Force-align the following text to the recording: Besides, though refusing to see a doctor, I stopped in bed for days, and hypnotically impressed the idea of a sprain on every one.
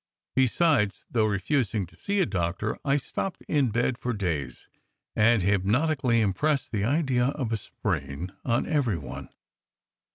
Besides, 0.35 1.05
though 1.11 1.25
refusing 1.27 1.85
to 1.85 1.95
see 1.95 2.21
a 2.21 2.25
doctor, 2.25 2.75
I 2.83 2.97
stopped 2.97 3.43
in 3.47 3.69
bed 3.69 3.99
for 3.99 4.13
days, 4.13 4.67
and 5.15 5.43
hypnotically 5.43 6.21
impressed 6.21 6.71
the 6.71 6.83
idea 6.85 7.25
of 7.25 7.51
a 7.51 7.57
sprain 7.57 8.31
on 8.43 8.65
every 8.65 8.97
one. 8.97 9.29